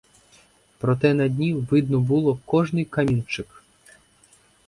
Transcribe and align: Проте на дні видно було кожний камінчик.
Проте 0.79 1.13
на 1.13 1.27
дні 1.27 1.53
видно 1.53 1.99
було 1.99 2.39
кожний 2.45 2.85
камінчик. 2.85 3.63